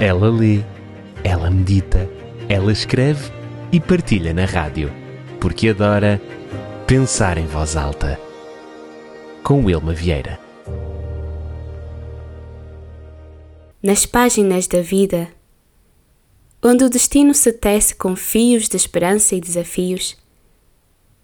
Ela 0.00 0.30
lê, 0.30 0.64
ela 1.22 1.50
medita, 1.50 2.08
ela 2.48 2.72
escreve 2.72 3.30
e 3.70 3.78
partilha 3.78 4.32
na 4.32 4.46
rádio, 4.46 4.90
porque 5.38 5.68
adora 5.68 6.18
pensar 6.86 7.36
em 7.36 7.44
voz 7.44 7.76
alta. 7.76 8.18
Com 9.44 9.66
Wilma 9.66 9.92
Vieira. 9.92 10.40
Nas 13.82 14.06
páginas 14.06 14.66
da 14.66 14.80
vida, 14.80 15.28
onde 16.62 16.82
o 16.82 16.88
destino 16.88 17.34
se 17.34 17.52
tece 17.52 17.94
com 17.94 18.16
fios 18.16 18.70
de 18.70 18.78
esperança 18.78 19.34
e 19.34 19.40
desafios, 19.40 20.16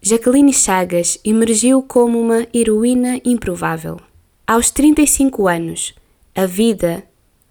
Jaqueline 0.00 0.52
Chagas 0.52 1.18
emergiu 1.24 1.82
como 1.82 2.20
uma 2.20 2.46
heroína 2.54 3.20
improvável. 3.24 3.98
Aos 4.46 4.70
35 4.70 5.48
anos, 5.48 5.92
a 6.36 6.46
vida 6.46 7.09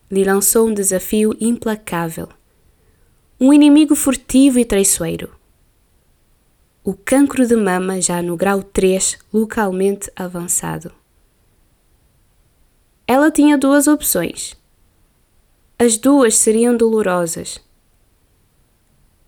lhe 0.10 0.24
lançou 0.24 0.68
um 0.68 0.74
desafio 0.74 1.36
implacável. 1.40 2.28
Um 3.40 3.54
inimigo 3.54 3.96
furtivo 3.96 4.60
e 4.60 4.66
traiçoeiro. 4.66 5.30
O 6.84 6.94
cancro 6.94 7.46
de 7.46 7.56
mama 7.56 8.02
já 8.02 8.22
no 8.22 8.36
grau 8.36 8.64
3, 8.64 9.20
localmente 9.32 10.12
avançado. 10.16 10.92
Ela 13.06 13.30
tinha 13.30 13.58
duas 13.58 13.88
opções. 13.88 14.58
As 15.78 15.98
duas 15.98 16.38
seriam 16.38 16.76
dolorosas. 16.76 17.60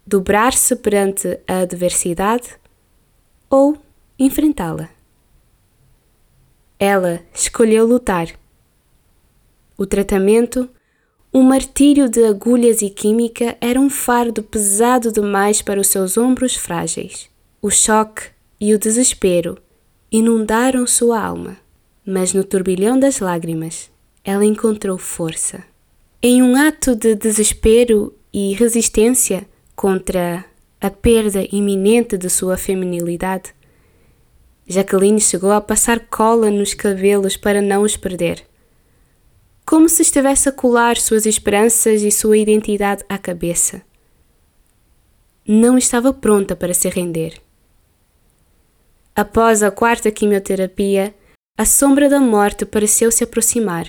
Dobrar-se 0.05 0.75
perante 0.75 1.39
a 1.47 1.59
adversidade 1.59 2.57
ou 3.49 3.77
enfrentá-la. 4.17 4.89
Ela 6.79 7.21
escolheu 7.33 7.85
lutar. 7.85 8.40
O 9.81 9.85
tratamento, 9.87 10.69
um 11.33 11.41
martírio 11.41 12.07
de 12.07 12.23
agulhas 12.23 12.83
e 12.83 12.89
química, 12.91 13.57
era 13.59 13.79
um 13.79 13.89
fardo 13.89 14.43
pesado 14.43 15.11
demais 15.11 15.63
para 15.63 15.81
os 15.81 15.87
seus 15.87 16.19
ombros 16.19 16.55
frágeis. 16.55 17.31
O 17.59 17.71
choque 17.71 18.25
e 18.59 18.75
o 18.75 18.77
desespero 18.77 19.57
inundaram 20.11 20.85
sua 20.85 21.19
alma, 21.19 21.57
mas 22.05 22.31
no 22.31 22.43
turbilhão 22.43 22.99
das 22.99 23.17
lágrimas 23.17 23.89
ela 24.23 24.45
encontrou 24.45 24.99
força. 24.99 25.63
Em 26.21 26.43
um 26.43 26.55
ato 26.55 26.95
de 26.95 27.15
desespero 27.15 28.13
e 28.31 28.53
resistência 28.53 29.47
contra 29.75 30.45
a 30.79 30.91
perda 30.91 31.43
iminente 31.51 32.19
de 32.19 32.29
sua 32.29 32.55
feminilidade, 32.55 33.51
Jacqueline 34.67 35.19
chegou 35.19 35.51
a 35.51 35.59
passar 35.59 36.01
cola 36.01 36.51
nos 36.51 36.75
cabelos 36.75 37.35
para 37.35 37.63
não 37.63 37.81
os 37.81 37.97
perder. 37.97 38.50
Como 39.65 39.87
se 39.87 40.01
estivesse 40.01 40.49
a 40.49 40.51
colar 40.51 40.97
suas 40.97 41.25
esperanças 41.25 42.01
e 42.01 42.11
sua 42.11 42.37
identidade 42.37 43.03
à 43.07 43.17
cabeça. 43.17 43.81
Não 45.47 45.77
estava 45.77 46.13
pronta 46.13 46.55
para 46.55 46.73
se 46.73 46.89
render. 46.89 47.41
Após 49.15 49.63
a 49.63 49.71
quarta 49.71 50.11
quimioterapia, 50.11 51.13
a 51.57 51.65
sombra 51.65 52.09
da 52.09 52.19
morte 52.19 52.65
pareceu 52.65 53.11
se 53.11 53.23
aproximar. 53.23 53.87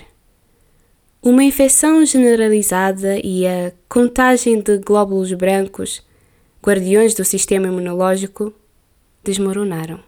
Uma 1.21 1.43
infecção 1.43 2.05
generalizada 2.05 3.17
e 3.23 3.47
a 3.47 3.71
contagem 3.87 4.61
de 4.61 4.77
glóbulos 4.77 5.31
brancos 5.33 6.03
guardiões 6.63 7.13
do 7.13 7.25
sistema 7.25 7.67
imunológico, 7.67 8.53
desmoronaram. 9.21 10.01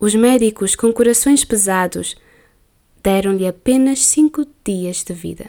Os 0.00 0.14
médicos 0.14 0.74
com 0.74 0.90
corações 0.90 1.44
pesados 1.44 2.16
deram-lhe 3.06 3.46
apenas 3.46 4.00
cinco 4.00 4.44
dias 4.64 5.04
de 5.04 5.14
vida. 5.14 5.46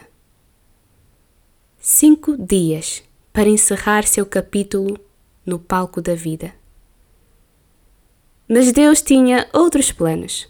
Cinco 1.80 2.36
dias 2.36 3.02
para 3.32 3.48
encerrar 3.48 4.06
seu 4.06 4.24
capítulo 4.24 4.96
no 5.44 5.58
palco 5.58 6.00
da 6.00 6.14
vida. 6.14 6.54
Mas 8.48 8.70
Deus 8.70 9.02
tinha 9.02 9.48
outros 9.52 9.90
planos. 9.90 10.46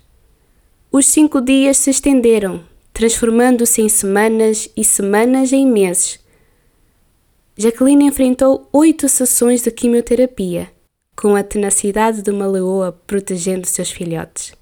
Os 0.92 1.06
cinco 1.06 1.40
dias 1.40 1.78
se 1.78 1.88
estenderam, 1.88 2.62
transformando-se 2.92 3.80
em 3.80 3.88
semanas 3.88 4.68
e 4.76 4.84
semanas 4.84 5.50
em 5.50 5.66
meses 5.66 6.20
Jacqueline 7.56 8.04
enfrentou 8.04 8.68
oito 8.70 9.08
sessões 9.08 9.62
de 9.62 9.70
quimioterapia, 9.70 10.70
com 11.16 11.34
a 11.34 11.42
tenacidade 11.42 12.20
de 12.20 12.30
uma 12.30 12.46
leoa 12.46 12.92
protegendo 13.06 13.66
seus 13.66 13.90
filhotes. 13.90 14.52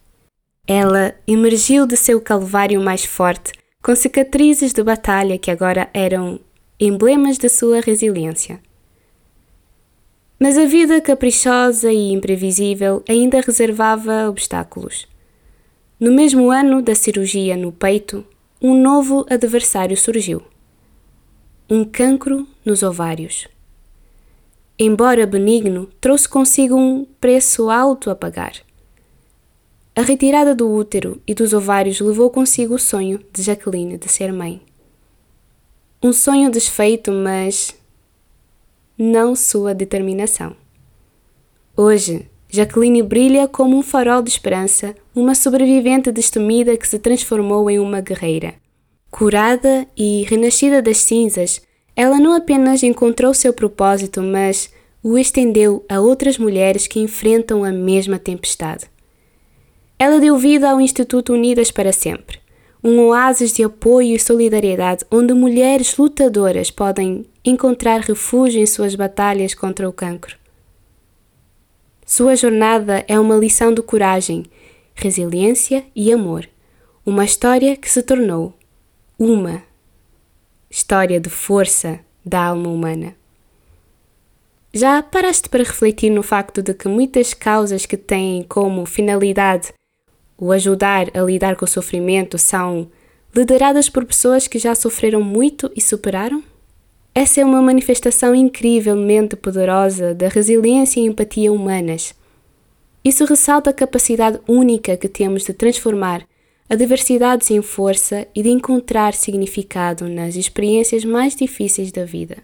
Ela 0.66 1.14
emergiu 1.26 1.86
de 1.86 1.96
seu 1.96 2.20
calvário 2.20 2.80
mais 2.80 3.04
forte, 3.04 3.52
com 3.82 3.94
cicatrizes 3.94 4.72
de 4.72 4.82
batalha 4.82 5.38
que 5.38 5.50
agora 5.50 5.88
eram 5.94 6.40
emblemas 6.78 7.38
de 7.38 7.48
sua 7.48 7.80
resiliência. 7.80 8.60
Mas 10.40 10.58
a 10.58 10.64
vida 10.64 11.00
caprichosa 11.00 11.92
e 11.92 12.12
imprevisível 12.12 13.02
ainda 13.08 13.40
reservava 13.40 14.28
obstáculos. 14.28 15.06
No 15.98 16.12
mesmo 16.12 16.50
ano 16.50 16.82
da 16.82 16.94
cirurgia 16.94 17.56
no 17.56 17.72
peito, 17.72 18.24
um 18.60 18.74
novo 18.74 19.24
adversário 19.30 19.96
surgiu 19.96 20.42
um 21.68 21.84
cancro 21.84 22.46
nos 22.64 22.84
ovários. 22.84 23.48
Embora 24.78 25.26
benigno, 25.26 25.88
trouxe 26.00 26.28
consigo 26.28 26.76
um 26.76 27.04
preço 27.20 27.70
alto 27.70 28.08
a 28.08 28.14
pagar. 28.14 28.52
A 29.98 30.02
retirada 30.02 30.54
do 30.54 30.70
útero 30.70 31.22
e 31.26 31.32
dos 31.32 31.54
ovários 31.54 32.00
levou 32.00 32.28
consigo 32.28 32.74
o 32.74 32.78
sonho 32.78 33.18
de 33.32 33.42
Jacqueline 33.42 33.96
de 33.96 34.10
ser 34.10 34.30
mãe. 34.30 34.60
Um 36.02 36.12
sonho 36.12 36.50
desfeito, 36.50 37.10
mas 37.10 37.74
não 38.98 39.34
sua 39.34 39.74
determinação. 39.74 40.54
Hoje, 41.74 42.28
Jacqueline 42.50 43.02
brilha 43.02 43.48
como 43.48 43.74
um 43.74 43.82
farol 43.82 44.20
de 44.20 44.28
esperança, 44.28 44.94
uma 45.14 45.34
sobrevivente 45.34 46.12
destemida 46.12 46.76
que 46.76 46.86
se 46.86 46.98
transformou 46.98 47.70
em 47.70 47.78
uma 47.78 48.02
guerreira. 48.02 48.52
Curada 49.10 49.86
e 49.96 50.24
renascida 50.24 50.82
das 50.82 50.98
cinzas, 50.98 51.62
ela 51.96 52.18
não 52.18 52.34
apenas 52.34 52.82
encontrou 52.82 53.32
seu 53.32 53.50
propósito, 53.50 54.22
mas 54.22 54.70
o 55.02 55.16
estendeu 55.16 55.82
a 55.88 56.00
outras 56.00 56.36
mulheres 56.36 56.86
que 56.86 57.00
enfrentam 57.00 57.64
a 57.64 57.72
mesma 57.72 58.18
tempestade. 58.18 58.94
Ela 59.98 60.20
deu 60.20 60.36
vida 60.36 60.70
ao 60.70 60.80
Instituto 60.80 61.32
Unidas 61.32 61.70
para 61.70 61.90
Sempre, 61.90 62.38
um 62.84 63.00
oásis 63.00 63.54
de 63.54 63.64
apoio 63.64 64.14
e 64.14 64.20
solidariedade 64.20 65.06
onde 65.10 65.32
mulheres 65.32 65.96
lutadoras 65.96 66.70
podem 66.70 67.24
encontrar 67.42 68.00
refúgio 68.00 68.60
em 68.60 68.66
suas 68.66 68.94
batalhas 68.94 69.54
contra 69.54 69.88
o 69.88 69.92
cancro. 69.92 70.36
Sua 72.04 72.36
jornada 72.36 73.04
é 73.08 73.18
uma 73.18 73.36
lição 73.36 73.72
de 73.72 73.80
coragem, 73.80 74.44
resiliência 74.94 75.84
e 75.94 76.12
amor, 76.12 76.46
uma 77.04 77.24
história 77.24 77.74
que 77.74 77.90
se 77.90 78.02
tornou 78.02 78.52
uma 79.18 79.62
história 80.68 81.18
de 81.18 81.30
força 81.30 82.00
da 82.24 82.44
alma 82.44 82.68
humana. 82.68 83.16
Já 84.74 85.02
paraste 85.02 85.48
para 85.48 85.64
refletir 85.64 86.10
no 86.10 86.22
facto 86.22 86.60
de 86.60 86.74
que 86.74 86.86
muitas 86.86 87.32
causas 87.32 87.86
que 87.86 87.96
têm 87.96 88.42
como 88.42 88.84
finalidade 88.84 89.72
o 90.38 90.52
ajudar 90.52 91.10
a 91.14 91.22
lidar 91.22 91.56
com 91.56 91.64
o 91.64 91.68
sofrimento 91.68 92.38
são 92.38 92.88
lideradas 93.34 93.88
por 93.88 94.04
pessoas 94.04 94.46
que 94.46 94.58
já 94.58 94.74
sofreram 94.74 95.22
muito 95.22 95.70
e 95.74 95.80
superaram? 95.80 96.42
Essa 97.14 97.40
é 97.40 97.44
uma 97.44 97.62
manifestação 97.62 98.34
incrivelmente 98.34 99.36
poderosa 99.36 100.14
da 100.14 100.28
resiliência 100.28 101.00
e 101.00 101.04
empatia 101.04 101.52
humanas. 101.52 102.14
Isso 103.02 103.24
ressalta 103.24 103.70
a 103.70 103.72
capacidade 103.72 104.40
única 104.46 104.96
que 104.96 105.08
temos 105.08 105.44
de 105.44 105.52
transformar 105.52 106.26
adversidades 106.68 107.50
em 107.50 107.62
força 107.62 108.26
e 108.34 108.42
de 108.42 108.50
encontrar 108.50 109.14
significado 109.14 110.08
nas 110.08 110.34
experiências 110.34 111.04
mais 111.04 111.34
difíceis 111.36 111.92
da 111.92 112.04
vida. 112.04 112.38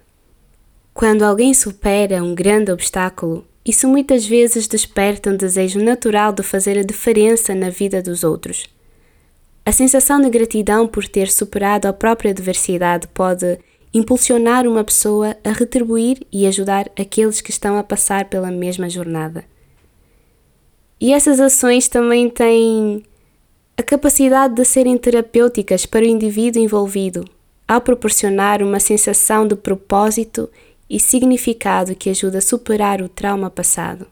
Quando 0.95 1.23
alguém 1.23 1.53
supera 1.53 2.23
um 2.23 2.35
grande 2.35 2.71
obstáculo, 2.71 3.45
isso 3.65 3.87
muitas 3.87 4.27
vezes 4.27 4.67
desperta 4.67 5.31
um 5.31 5.37
desejo 5.37 5.79
natural 5.79 6.33
de 6.33 6.43
fazer 6.43 6.79
a 6.79 6.83
diferença 6.83 7.55
na 7.55 7.71
vida 7.71 8.03
dos 8.03 8.25
outros. 8.25 8.67
A 9.65 9.71
sensação 9.71 10.21
de 10.21 10.29
gratidão 10.29 10.89
por 10.89 11.07
ter 11.07 11.31
superado 11.31 11.87
a 11.87 11.93
própria 11.93 12.33
adversidade 12.33 13.07
pode 13.09 13.59
impulsionar 13.95 14.67
uma 14.67 14.83
pessoa 14.83 15.37
a 15.45 15.53
retribuir 15.53 16.27
e 16.33 16.47
ajudar 16.47 16.91
aqueles 16.99 17.41
que 17.41 17.51
estão 17.51 17.79
a 17.79 17.85
passar 17.85 18.25
pela 18.25 18.51
mesma 18.51 18.89
jornada. 18.91 19.45
E 21.01 21.13
essas 21.13 21.39
ações 21.39 21.89
também 21.89 22.29
têm 22.29 23.05
a 23.77 23.83
capacidade 23.83 24.55
de 24.55 24.65
serem 24.65 24.99
terapêuticas 24.99 25.87
para 25.87 26.05
o 26.05 26.09
indivíduo 26.09 26.63
envolvido, 26.63 27.25
ao 27.67 27.81
proporcionar 27.81 28.63
uma 28.63 28.81
sensação 28.81 29.47
de 29.47 29.55
propósito 29.55 30.51
e 30.93 31.01
significado 31.01 31.95
que 31.97 32.11
ajuda 32.11 32.37
a 32.37 32.43
superar 32.43 33.01
o 33.01 33.09
trauma 33.09 33.49
passado. 33.49 34.07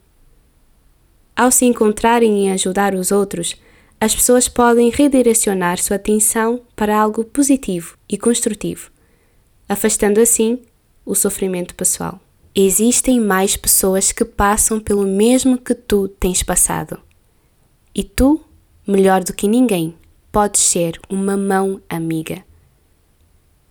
Ao 1.36 1.50
se 1.50 1.66
encontrarem 1.66 2.46
em 2.46 2.52
ajudar 2.52 2.94
os 2.94 3.12
outros, 3.12 3.54
as 4.00 4.14
pessoas 4.14 4.48
podem 4.48 4.88
redirecionar 4.88 5.76
sua 5.76 5.96
atenção 5.96 6.62
para 6.74 6.98
algo 6.98 7.22
positivo 7.22 7.98
e 8.08 8.16
construtivo, 8.16 8.90
afastando 9.68 10.22
assim 10.22 10.62
o 11.04 11.14
sofrimento 11.14 11.74
pessoal. 11.74 12.18
Existem 12.54 13.20
mais 13.20 13.58
pessoas 13.58 14.10
que 14.10 14.24
passam 14.24 14.80
pelo 14.80 15.06
mesmo 15.06 15.58
que 15.58 15.74
tu 15.74 16.08
tens 16.08 16.42
passado. 16.42 16.98
E 17.94 18.02
tu, 18.02 18.40
melhor 18.86 19.22
do 19.22 19.34
que 19.34 19.46
ninguém, 19.46 19.94
podes 20.32 20.62
ser 20.62 20.98
uma 21.10 21.36
mão 21.36 21.78
amiga. 21.90 22.42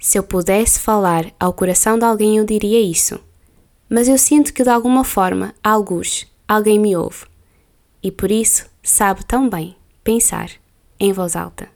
Se 0.01 0.17
eu 0.17 0.23
pudesse 0.23 0.79
falar 0.79 1.25
ao 1.37 1.51
coração 1.51 1.99
de 1.99 2.05
alguém, 2.05 2.37
eu 2.37 2.45
diria 2.45 2.79
isso. 2.79 3.19
Mas 3.89 4.07
eu 4.07 4.17
sinto 4.17 4.53
que 4.53 4.63
de 4.63 4.69
alguma 4.69 5.03
forma, 5.03 5.53
alguns, 5.61 6.25
alguém 6.47 6.79
me 6.79 6.95
ouve. 6.95 7.25
E 8.01 8.09
por 8.09 8.31
isso 8.31 8.65
sabe 8.81 9.25
tão 9.25 9.49
bem 9.49 9.75
pensar 10.01 10.51
em 10.97 11.11
voz 11.11 11.35
alta. 11.35 11.67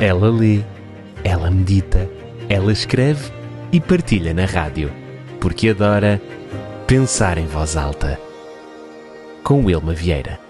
Ela 0.00 0.30
lê, 0.30 0.64
ela 1.22 1.50
medita, 1.50 2.10
ela 2.48 2.72
escreve 2.72 3.30
e 3.70 3.78
partilha 3.78 4.32
na 4.32 4.46
rádio, 4.46 4.90
porque 5.38 5.68
adora 5.68 6.20
pensar 6.86 7.36
em 7.36 7.46
voz 7.46 7.76
alta. 7.76 8.18
Com 9.42 9.66
Wilma 9.66 9.92
Vieira. 9.92 10.43